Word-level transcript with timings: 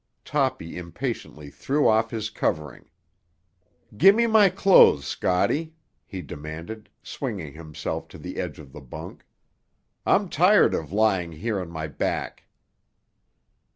Toppy 0.25 0.79
impatiently 0.79 1.51
threw 1.51 1.87
off 1.87 2.09
his 2.09 2.31
covering. 2.31 2.89
"Gimme 3.95 4.25
my 4.25 4.49
clothes, 4.49 5.05
Scotty," 5.05 5.75
he 6.07 6.23
demanded, 6.23 6.89
swinging 7.03 7.53
himself 7.53 8.07
to 8.07 8.17
the 8.17 8.37
edge 8.37 8.57
of 8.57 8.71
the 8.73 8.81
bunk. 8.81 9.27
"I'm 10.03 10.27
tired 10.27 10.73
of 10.73 10.91
lying 10.91 11.33
here 11.33 11.59
on 11.61 11.69
my 11.69 11.85
back." 11.85 12.45